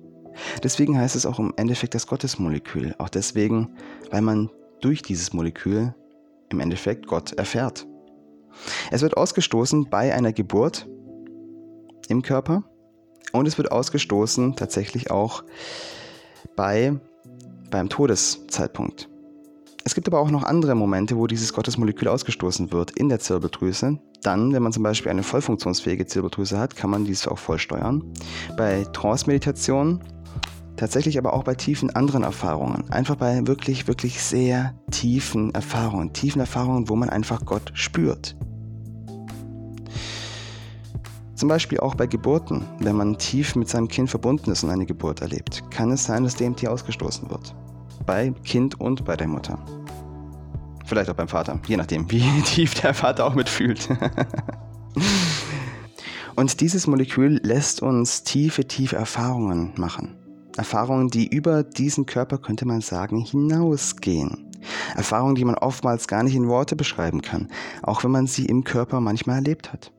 [0.62, 2.94] Deswegen heißt es auch im Endeffekt das Gottesmolekül.
[2.98, 3.70] Auch deswegen,
[4.10, 5.94] weil man durch dieses Molekül
[6.50, 7.86] im Endeffekt Gott erfährt.
[8.90, 10.86] Es wird ausgestoßen bei einer Geburt
[12.08, 12.64] im Körper
[13.32, 15.44] und es wird ausgestoßen tatsächlich auch
[16.56, 16.98] bei,
[17.70, 19.08] beim Todeszeitpunkt.
[19.88, 23.98] Es gibt aber auch noch andere Momente, wo dieses Gottesmolekül ausgestoßen wird in der Zirbeldrüse.
[24.22, 28.04] Dann, wenn man zum Beispiel eine vollfunktionsfähige Zirbeldrüse hat, kann man dies auch voll steuern.
[28.58, 30.04] Bei Trance-Meditation
[30.76, 32.84] tatsächlich aber auch bei tiefen anderen Erfahrungen.
[32.90, 36.12] Einfach bei wirklich, wirklich sehr tiefen Erfahrungen.
[36.12, 38.36] Tiefen Erfahrungen, wo man einfach Gott spürt.
[41.34, 44.84] Zum Beispiel auch bei Geburten, wenn man tief mit seinem Kind verbunden ist und eine
[44.84, 47.54] Geburt erlebt, kann es sein, dass DMT ausgestoßen wird.
[48.04, 49.58] Bei Kind und bei der Mutter.
[50.88, 53.90] Vielleicht auch beim Vater, je nachdem, wie tief der Vater auch mitfühlt.
[56.34, 60.16] und dieses Molekül lässt uns tiefe, tiefe Erfahrungen machen.
[60.56, 64.50] Erfahrungen, die über diesen Körper, könnte man sagen, hinausgehen.
[64.96, 67.48] Erfahrungen, die man oftmals gar nicht in Worte beschreiben kann,
[67.82, 69.92] auch wenn man sie im Körper manchmal erlebt hat.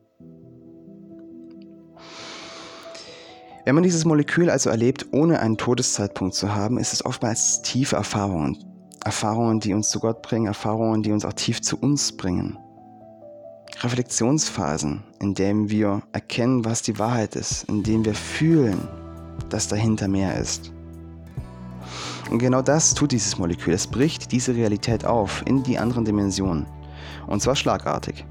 [3.64, 7.94] Wenn man dieses Molekül also erlebt, ohne einen Todeszeitpunkt zu haben, ist es oftmals tiefe
[7.94, 8.58] Erfahrungen,
[9.04, 12.58] Erfahrungen, die uns zu Gott bringen, Erfahrungen, die uns auch tief zu uns bringen.
[13.80, 18.86] Reflexionsphasen, in denen wir erkennen, was die Wahrheit ist, in denen wir fühlen,
[19.48, 20.72] dass dahinter mehr ist.
[22.30, 23.74] Und genau das tut dieses Molekül.
[23.74, 26.66] Es bricht diese Realität auf in die anderen Dimensionen.
[27.26, 28.24] Und zwar schlagartig.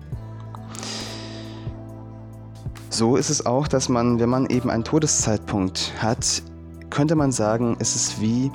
[2.90, 6.44] So ist es auch, dass man, wenn man eben einen Todeszeitpunkt hat,
[6.90, 8.52] könnte man sagen, es ist wie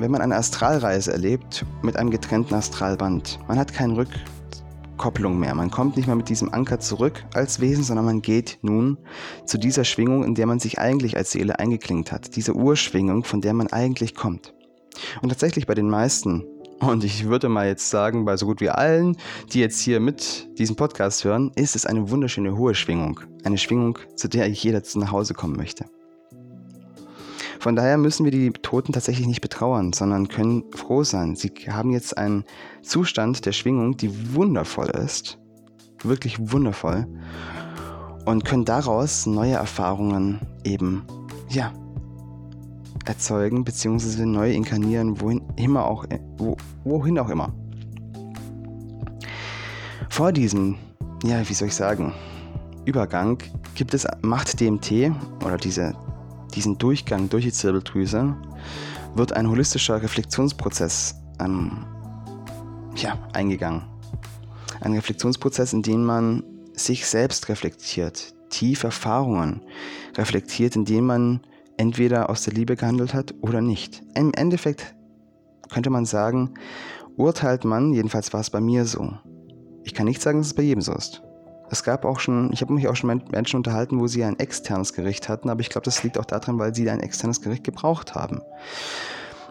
[0.00, 3.38] wenn man eine Astralreise erlebt mit einem getrennten Astralband.
[3.46, 5.54] Man hat keine Rückkopplung mehr.
[5.54, 8.96] Man kommt nicht mehr mit diesem Anker zurück als Wesen, sondern man geht nun
[9.44, 12.34] zu dieser Schwingung, in der man sich eigentlich als Seele eingeklingt hat.
[12.34, 14.54] Diese Urschwingung, von der man eigentlich kommt.
[15.20, 16.44] Und tatsächlich bei den meisten,
[16.80, 19.18] und ich würde mal jetzt sagen, bei so gut wie allen,
[19.52, 23.20] die jetzt hier mit diesem Podcast hören, ist es eine wunderschöne hohe Schwingung.
[23.44, 25.84] Eine Schwingung, zu der jeder nach Hause kommen möchte.
[27.60, 31.36] Von daher müssen wir die Toten tatsächlich nicht betrauern, sondern können froh sein.
[31.36, 32.44] Sie haben jetzt einen
[32.80, 35.38] Zustand der Schwingung, die wundervoll ist,
[36.02, 37.06] wirklich wundervoll,
[38.24, 41.04] und können daraus neue Erfahrungen eben,
[41.50, 41.70] ja,
[43.04, 46.06] erzeugen, beziehungsweise neu inkarnieren, wohin immer auch,
[46.38, 47.52] wo, wohin auch immer.
[50.08, 50.76] Vor diesem,
[51.24, 52.14] ja, wie soll ich sagen,
[52.86, 53.36] Übergang
[53.74, 55.12] gibt es Macht DMT
[55.44, 55.94] oder diese
[56.50, 58.36] diesen Durchgang durch die Zirbeldrüse
[59.14, 61.84] wird ein holistischer Reflexionsprozess ähm,
[62.96, 63.82] ja, eingegangen.
[64.80, 66.42] Ein Reflexionsprozess, in dem man
[66.74, 69.62] sich selbst reflektiert, tiefe Erfahrungen
[70.16, 71.40] reflektiert, in denen man
[71.76, 74.02] entweder aus der Liebe gehandelt hat oder nicht.
[74.14, 74.94] Im Endeffekt
[75.70, 76.54] könnte man sagen,
[77.16, 79.12] urteilt man, jedenfalls war es bei mir so.
[79.84, 81.22] Ich kann nicht sagen, dass es bei jedem so ist.
[81.72, 84.40] Es gab auch schon, ich habe mich auch schon mit Menschen unterhalten, wo sie ein
[84.40, 87.62] externes Gericht hatten, aber ich glaube, das liegt auch daran, weil sie ein externes Gericht
[87.62, 88.42] gebraucht haben.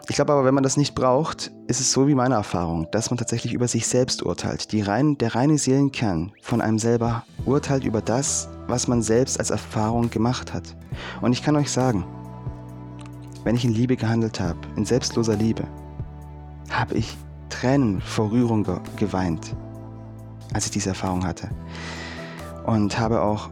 [0.06, 3.10] Ich glaube aber, wenn man das nicht braucht, ist es so wie meine Erfahrung, dass
[3.10, 4.72] man tatsächlich über sich selbst urteilt.
[4.72, 9.48] Die rein, der reine Seelenkern von einem selber urteilt über das, was man selbst als
[9.48, 10.76] Erfahrung gemacht hat.
[11.22, 12.04] Und ich kann euch sagen,
[13.44, 15.64] wenn ich in Liebe gehandelt habe, in selbstloser Liebe,
[16.70, 17.16] habe ich
[17.48, 19.56] Tränen vor Rührung geweint,
[20.52, 21.48] als ich diese Erfahrung hatte
[22.66, 23.50] und habe auch,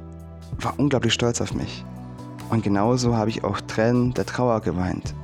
[0.60, 1.84] war unglaublich stolz auf mich.
[2.50, 5.14] Und genauso habe ich auch Tränen der Trauer geweint,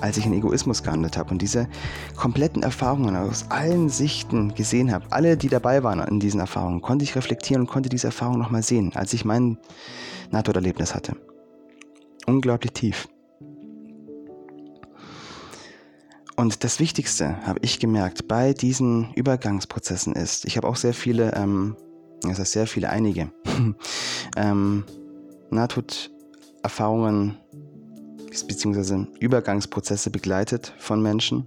[0.00, 1.68] als ich in Egoismus gehandelt habe und diese
[2.16, 5.06] kompletten Erfahrungen aus allen Sichten gesehen habe.
[5.10, 8.62] Alle, die dabei waren in diesen Erfahrungen, konnte ich reflektieren und konnte diese Erfahrung nochmal
[8.62, 9.58] sehen, als ich mein
[10.30, 11.16] Nahtoderlebnis hatte.
[12.26, 13.08] Unglaublich tief.
[16.36, 21.32] Und das Wichtigste, habe ich gemerkt, bei diesen Übergangsprozessen ist, ich habe auch sehr viele
[21.34, 21.76] ähm,
[22.22, 23.30] das heißt sehr viele, einige,
[24.36, 24.84] ähm,
[25.50, 27.36] Nahtoderfahrungen
[28.28, 29.06] bzw.
[29.20, 31.46] Übergangsprozesse begleitet von Menschen,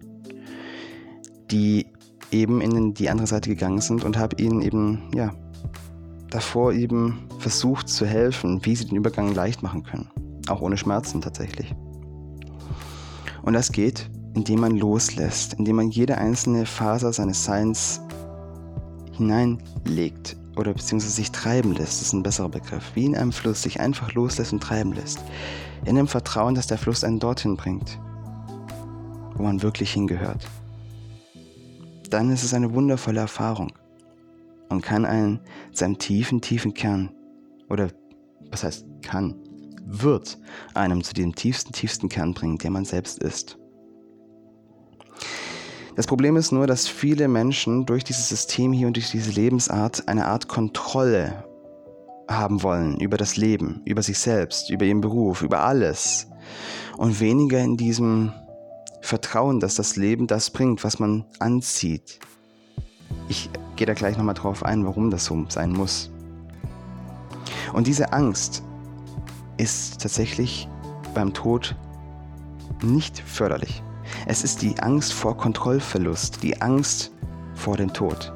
[1.51, 1.87] die
[2.31, 5.33] eben in die andere Seite gegangen sind und habe ihnen eben, ja,
[6.29, 10.09] davor eben versucht zu helfen, wie sie den Übergang leicht machen können.
[10.47, 11.73] Auch ohne Schmerzen tatsächlich.
[13.43, 18.01] Und das geht, indem man loslässt, indem man jede einzelne Faser seines Seins
[19.13, 23.79] hineinlegt oder beziehungsweise sich treiben lässt, ist ein besserer Begriff, wie in einem Fluss sich
[23.79, 25.19] einfach loslässt und treiben lässt,
[25.85, 27.99] in dem Vertrauen, dass der Fluss einen dorthin bringt,
[29.35, 30.47] wo man wirklich hingehört.
[32.09, 33.73] Dann ist es eine wundervolle Erfahrung
[34.69, 35.39] und kann einen
[35.71, 37.11] seinem tiefen, tiefen Kern,
[37.69, 37.89] oder
[38.49, 39.35] was heißt kann,
[39.85, 40.37] wird
[40.73, 43.57] einem zu dem tiefsten, tiefsten Kern bringen, der man selbst ist.
[45.97, 50.07] Das Problem ist nur, dass viele Menschen durch dieses System hier und durch diese Lebensart
[50.07, 51.43] eine Art Kontrolle
[52.29, 56.27] haben wollen über das Leben, über sich selbst, über ihren Beruf, über alles.
[56.97, 58.31] Und weniger in diesem
[59.01, 62.19] Vertrauen, dass das Leben das bringt, was man anzieht.
[63.27, 66.11] Ich gehe da gleich nochmal drauf ein, warum das so sein muss.
[67.73, 68.61] Und diese Angst
[69.57, 70.69] ist tatsächlich
[71.15, 71.75] beim Tod
[72.83, 73.81] nicht förderlich.
[74.25, 77.11] Es ist die Angst vor Kontrollverlust, die Angst
[77.55, 78.33] vor dem Tod.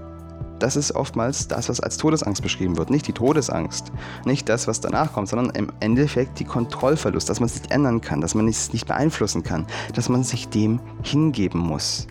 [0.61, 2.91] Das ist oftmals das, was als Todesangst beschrieben wird.
[2.91, 3.91] Nicht die Todesangst,
[4.25, 7.99] nicht das, was danach kommt, sondern im Endeffekt die Kontrollverlust, dass man es nicht ändern
[7.99, 12.07] kann, dass man es nicht beeinflussen kann, dass man sich dem hingeben muss.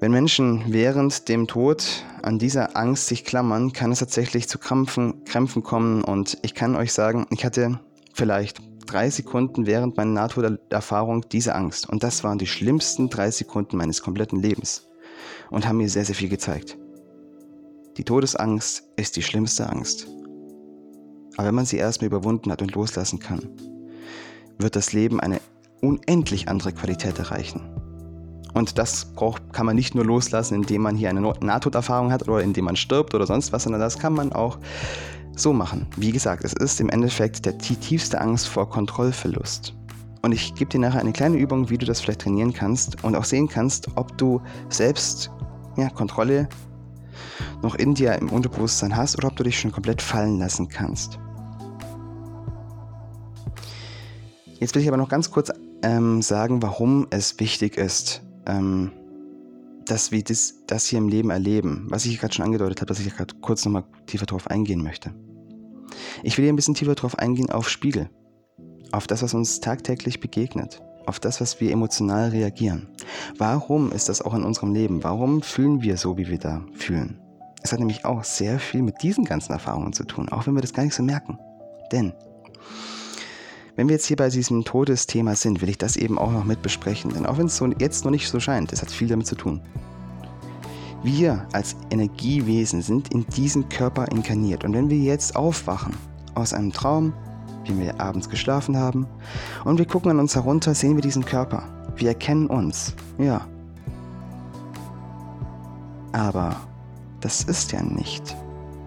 [0.00, 5.24] Wenn Menschen während dem Tod an dieser Angst sich klammern, kann es tatsächlich zu Krampfen,
[5.24, 7.80] Krämpfen kommen und ich kann euch sagen, ich hatte
[8.12, 8.60] vielleicht
[8.94, 14.02] drei Sekunden während meiner Nahtoderfahrung diese Angst und das waren die schlimmsten drei Sekunden meines
[14.02, 14.86] kompletten Lebens
[15.50, 16.78] und haben mir sehr, sehr viel gezeigt.
[17.96, 20.06] Die Todesangst ist die schlimmste Angst.
[21.36, 23.48] Aber wenn man sie erstmal überwunden hat und loslassen kann,
[24.58, 25.40] wird das Leben eine
[25.80, 27.62] unendlich andere Qualität erreichen.
[28.52, 32.44] Und das braucht, kann man nicht nur loslassen, indem man hier eine Nahtoderfahrung hat oder
[32.44, 34.58] indem man stirbt oder sonst was, sondern das kann man auch
[35.36, 35.86] so machen.
[35.96, 39.74] Wie gesagt, es ist im Endeffekt der tiefste Angst vor Kontrollverlust.
[40.22, 43.14] Und ich gebe dir nachher eine kleine Übung, wie du das vielleicht trainieren kannst und
[43.14, 45.30] auch sehen kannst, ob du selbst
[45.76, 46.48] ja, Kontrolle
[47.62, 51.18] noch in dir im Unterbewusstsein hast oder ob du dich schon komplett fallen lassen kannst.
[54.60, 55.50] Jetzt will ich aber noch ganz kurz
[55.82, 58.92] ähm, sagen, warum es wichtig ist, ähm,
[59.86, 63.00] dass wir das, das hier im Leben erleben, was ich gerade schon angedeutet habe, dass
[63.00, 65.14] ich gerade kurz nochmal tiefer drauf eingehen möchte.
[66.22, 68.08] Ich will hier ein bisschen tiefer drauf eingehen auf Spiegel,
[68.92, 72.88] auf das, was uns tagtäglich begegnet, auf das, was wir emotional reagieren.
[73.38, 75.04] Warum ist das auch in unserem Leben?
[75.04, 77.20] Warum fühlen wir so, wie wir da fühlen?
[77.62, 80.60] Es hat nämlich auch sehr viel mit diesen ganzen Erfahrungen zu tun, auch wenn wir
[80.60, 81.38] das gar nicht so merken.
[81.92, 82.12] Denn
[83.76, 86.62] wenn wir jetzt hier bei diesem Todesthema sind, will ich das eben auch noch mit
[86.62, 87.12] besprechen.
[87.12, 89.34] Denn auch wenn es so jetzt noch nicht so scheint, es hat viel damit zu
[89.34, 89.60] tun.
[91.02, 94.64] Wir als Energiewesen sind in diesen Körper inkarniert.
[94.64, 95.94] Und wenn wir jetzt aufwachen
[96.34, 97.12] aus einem Traum,
[97.64, 99.06] wie wir abends geschlafen haben,
[99.64, 101.64] und wir gucken an uns herunter, sehen wir diesen Körper.
[101.96, 102.94] Wir erkennen uns.
[103.18, 103.46] Ja.
[106.12, 106.56] Aber
[107.20, 108.36] das ist ja nicht.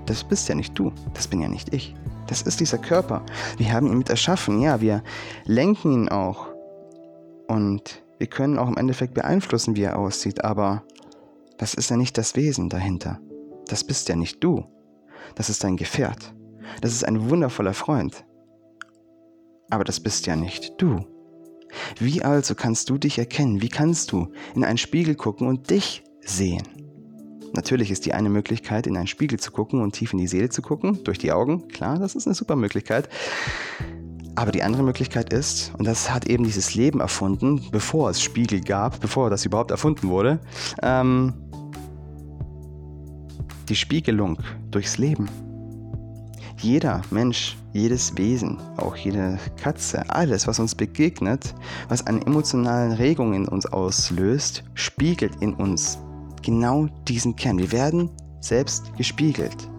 [0.06, 0.94] Das bist ja nicht du.
[1.14, 1.94] Das bin ja nicht ich.
[2.28, 3.26] Das ist dieser Körper.
[3.58, 4.62] Wir haben ihn mit erschaffen.
[4.62, 5.04] Ja, wir
[5.46, 6.48] lenken ihn auch.
[7.48, 10.44] Und wir können auch im Endeffekt beeinflussen, wie er aussieht.
[10.44, 10.84] Aber
[11.58, 13.20] das ist ja nicht das Wesen dahinter.
[13.68, 14.66] Das bist ja nicht du.
[15.36, 16.34] Das ist dein Gefährt.
[16.82, 18.26] Das ist ein wundervoller Freund.
[19.70, 21.06] Aber das bist ja nicht du.
[22.00, 23.62] Wie also kannst du dich erkennen?
[23.62, 26.77] Wie kannst du in einen Spiegel gucken und dich sehen?
[27.58, 30.50] Natürlich ist die eine Möglichkeit, in einen Spiegel zu gucken und tief in die Seele
[30.50, 31.68] zu gucken, durch die Augen.
[31.70, 33.10] Klar, das ist eine super Möglichkeit.
[34.36, 38.62] Aber die andere Möglichkeit ist, und das hat eben dieses Leben erfunden, bevor es Spiegel
[38.62, 40.40] gab, bevor das überhaupt erfunden wurde,
[40.84, 41.34] ähm,
[43.68, 44.38] die Spiegelung
[44.70, 45.28] durchs Leben.
[46.60, 51.56] Jeder Mensch, jedes Wesen, auch jede Katze, alles, was uns begegnet,
[51.90, 55.98] was eine emotionale Regung in uns auslöst, spiegelt in uns
[56.44, 57.58] genau diesen Kern.
[57.58, 58.10] Wir werden
[58.42, 59.70] selbst gespiegelt.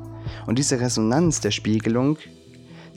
[0.46, 2.18] Und diese Resonanz der Spiegelung,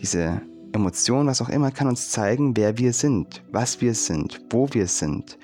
[0.01, 0.41] diese
[0.73, 4.87] Emotion, was auch immer, kann uns zeigen, wer wir sind, was wir sind, wo wir
[4.87, 5.37] sind,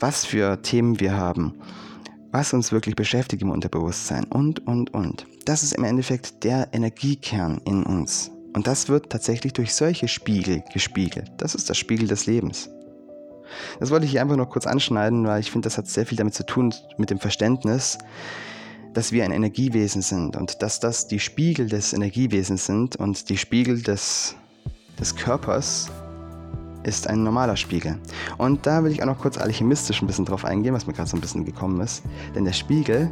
[0.00, 1.54] was für Themen wir haben,
[2.32, 5.26] was uns wirklich beschäftigt im Unterbewusstsein und, und, und.
[5.44, 8.30] Das ist im Endeffekt der Energiekern in uns.
[8.54, 11.30] Und das wird tatsächlich durch solche Spiegel gespiegelt.
[11.36, 12.70] Das ist das Spiegel des Lebens.
[13.80, 16.18] Das wollte ich hier einfach noch kurz anschneiden, weil ich finde, das hat sehr viel
[16.18, 17.98] damit zu tun, mit dem Verständnis,
[18.94, 23.36] dass wir ein Energiewesen sind und dass das die Spiegel des Energiewesens sind und die
[23.36, 24.34] Spiegel des,
[24.98, 25.90] des Körpers
[26.82, 27.98] ist ein normaler Spiegel.
[28.38, 31.10] Und da will ich auch noch kurz alchemistisch ein bisschen drauf eingehen, was mir gerade
[31.10, 32.02] so ein bisschen gekommen ist.
[32.34, 33.10] Denn der Spiegel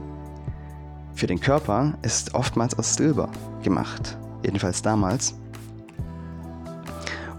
[1.14, 3.28] für den Körper ist oftmals aus Silber
[3.62, 4.16] gemacht.
[4.44, 5.34] Jedenfalls damals.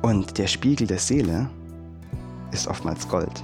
[0.01, 1.49] Und der Spiegel der Seele
[2.55, 3.43] ist oftmals Gold.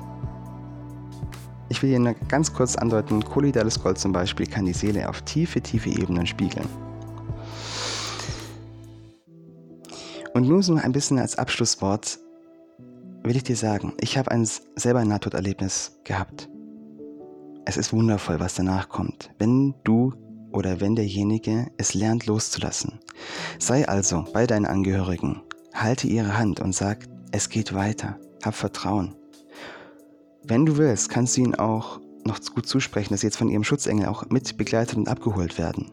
[1.69, 5.62] Ich will nur ganz kurz andeuten, kolloidales Gold zum Beispiel kann die Seele auf tiefe,
[5.62, 6.67] tiefe Ebenen spiegeln.
[10.34, 12.19] Und nun so ein bisschen als Abschlusswort
[13.24, 16.50] will ich dir sagen, ich habe ein, selber ein Nahtoderlebnis gehabt.
[17.65, 20.13] Es ist wundervoll, was danach kommt, wenn du
[20.52, 23.00] oder wenn derjenige es lernt loszulassen.
[23.60, 25.41] Sei also bei deinen Angehörigen,
[25.74, 29.15] halte ihre Hand und sag, es geht weiter, hab Vertrauen.
[30.43, 33.63] Wenn du willst, kannst du ihnen auch noch gut zusprechen, dass sie jetzt von ihrem
[33.63, 35.91] Schutzengel auch mit begleitet und abgeholt werden.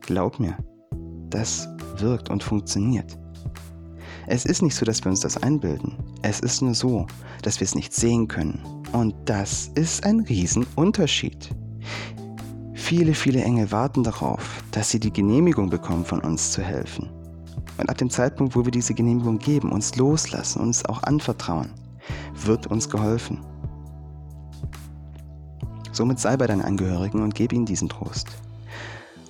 [0.00, 0.56] Glaub mir,
[1.30, 3.18] das wirkt und funktioniert.
[4.26, 5.96] Es ist nicht so, dass wir uns das einbilden.
[6.22, 7.06] Es ist nur so,
[7.42, 8.60] dass wir es nicht sehen können.
[8.92, 11.50] Und das ist ein Riesenunterschied.
[12.74, 17.10] Viele, viele Engel warten darauf, dass sie die Genehmigung bekommen, von uns zu helfen.
[17.76, 21.70] Und ab dem Zeitpunkt, wo wir diese Genehmigung geben, uns loslassen, uns auch anvertrauen,
[22.34, 23.40] wird uns geholfen.
[25.92, 28.28] Somit sei bei deinen Angehörigen und gebe ihnen diesen Trost.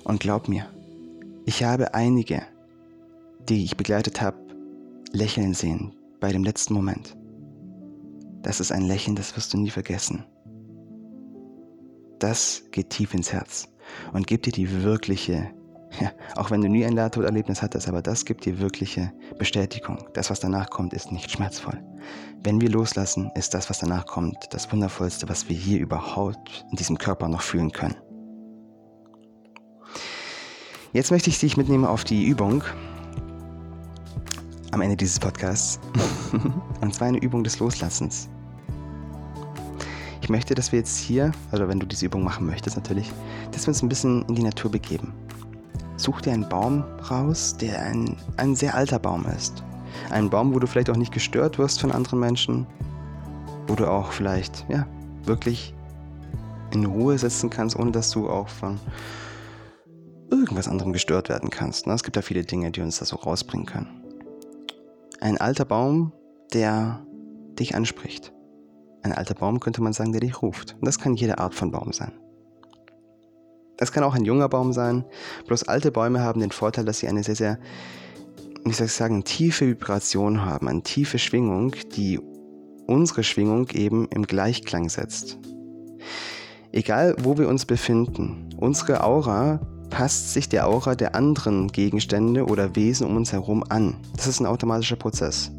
[0.03, 0.67] Und glaub mir,
[1.45, 2.41] ich habe einige,
[3.49, 4.37] die ich begleitet habe,
[5.11, 7.15] lächeln sehen bei dem letzten Moment.
[8.41, 10.23] Das ist ein Lächeln, das wirst du nie vergessen.
[12.19, 13.67] Das geht tief ins Herz
[14.13, 15.51] und gibt dir die wirkliche,
[15.99, 20.07] ja, auch wenn du nie ein Nahtoderlebnis hattest, aber das gibt dir wirkliche Bestätigung.
[20.13, 21.83] Das, was danach kommt, ist nicht schmerzvoll.
[22.43, 26.77] Wenn wir loslassen, ist das, was danach kommt, das Wundervollste, was wir hier überhaupt in
[26.77, 27.95] diesem Körper noch fühlen können.
[30.93, 32.63] Jetzt möchte ich dich mitnehmen auf die Übung
[34.71, 35.79] am Ende dieses Podcasts.
[36.81, 38.29] Und zwar eine Übung des Loslassens.
[40.21, 43.11] Ich möchte, dass wir jetzt hier, also wenn du diese Übung machen möchtest natürlich,
[43.51, 45.13] dass wir uns ein bisschen in die Natur begeben.
[45.97, 49.63] Such dir einen Baum raus, der ein, ein sehr alter Baum ist.
[50.09, 52.67] Ein Baum, wo du vielleicht auch nicht gestört wirst von anderen Menschen.
[53.67, 54.85] Wo du auch vielleicht, ja,
[55.23, 55.73] wirklich
[56.71, 58.79] in Ruhe sitzen kannst, ohne dass du auch von
[60.29, 61.87] irgendwas anderem gestört werden kannst.
[61.87, 61.93] Ne?
[61.93, 64.03] Es gibt ja viele Dinge, die uns da so rausbringen können.
[65.21, 66.11] Ein alter Baum,
[66.53, 67.05] der
[67.57, 68.33] dich anspricht.
[69.01, 70.75] Ein alter Baum könnte man sagen, der dich ruft.
[70.79, 72.11] Und das kann jede Art von Baum sein.
[73.77, 75.03] Das kann auch ein junger Baum sein.
[75.47, 77.59] Bloß alte Bäume haben den Vorteil, dass sie eine sehr, sehr,
[78.63, 82.19] wie soll ich sagen, tiefe Vibration haben, eine tiefe Schwingung, die
[82.87, 85.37] unsere Schwingung eben im Gleichklang setzt.
[86.71, 89.59] Egal, wo wir uns befinden, unsere Aura
[89.89, 93.95] passt sich der Aura der anderen Gegenstände oder Wesen um uns herum an.
[94.15, 95.51] Das ist ein automatischer Prozess.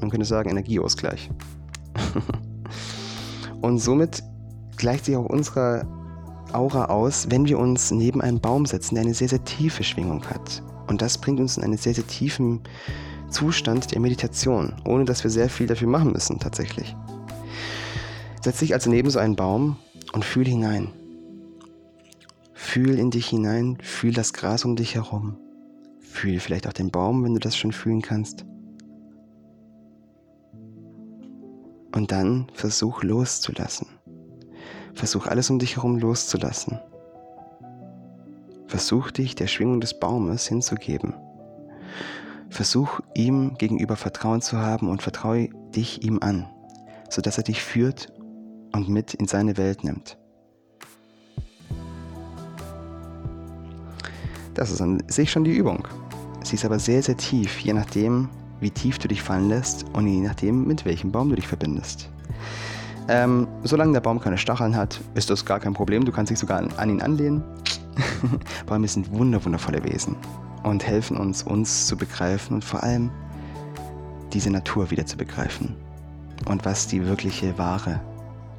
[0.00, 1.30] Man könnte sagen Energieausgleich.
[3.60, 4.22] Und somit
[4.76, 5.86] gleicht sich auch unsere
[6.52, 10.24] Aura aus, wenn wir uns neben einem Baum setzen, der eine sehr, sehr tiefe Schwingung
[10.26, 10.62] hat.
[10.86, 12.60] Und das bringt uns in einen sehr, sehr tiefen
[13.30, 16.96] Zustand der Meditation, ohne dass wir sehr viel dafür machen müssen tatsächlich.
[18.42, 19.76] Setz dich also neben so einen Baum
[20.12, 20.88] und fühl hinein.
[22.54, 25.36] Fühl in dich hinein, fühl das Gras um dich herum.
[26.00, 28.46] Fühl vielleicht auch den Baum, wenn du das schon fühlen kannst.
[31.94, 33.97] Und dann versuch loszulassen.
[34.98, 36.80] Versuch alles um dich herum loszulassen.
[38.66, 41.14] Versuch dich der Schwingung des Baumes hinzugeben.
[42.50, 46.48] Versuch ihm gegenüber Vertrauen zu haben und vertraue dich ihm an,
[47.10, 48.12] sodass er dich führt
[48.74, 50.18] und mit in seine Welt nimmt.
[54.54, 55.86] Das ist an sich schon die Übung.
[56.42, 60.08] Sie ist aber sehr, sehr tief, je nachdem, wie tief du dich fallen lässt und
[60.08, 62.10] je nachdem, mit welchem Baum du dich verbindest.
[63.08, 66.04] Ähm, solange der Baum keine Stacheln hat, ist das gar kein Problem.
[66.04, 67.42] Du kannst dich sogar an, an ihn anlehnen.
[68.66, 70.16] Bäume sind wunderwundervolle Wesen
[70.62, 73.10] und helfen uns, uns zu begreifen und vor allem
[74.32, 75.74] diese Natur wieder zu begreifen
[76.46, 78.00] und was die wirkliche wahre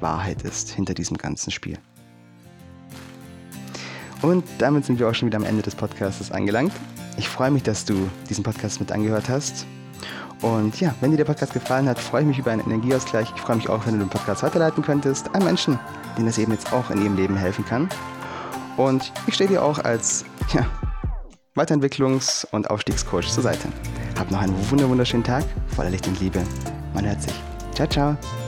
[0.00, 1.78] Wahrheit ist hinter diesem ganzen Spiel.
[4.22, 6.72] Und damit sind wir auch schon wieder am Ende des Podcasts angelangt.
[7.16, 9.66] Ich freue mich, dass du diesen Podcast mit angehört hast.
[10.42, 13.32] Und ja, wenn dir der Podcast gefallen hat, freue ich mich über einen Energieausgleich.
[13.34, 15.78] Ich freue mich auch, wenn du den Podcast weiterleiten könntest an Menschen,
[16.16, 17.88] denen das eben jetzt auch in ihrem Leben helfen kann.
[18.76, 20.24] Und ich stehe dir auch als
[20.54, 20.66] ja,
[21.54, 23.68] Weiterentwicklungs- und Aufstiegscoach zur Seite.
[24.18, 26.42] Hab noch einen wunderschönen Tag voller Licht und Liebe.
[26.94, 27.34] Man hört sich.
[27.74, 28.39] Ciao, ciao.